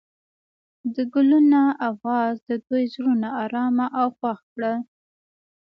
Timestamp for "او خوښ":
3.99-4.39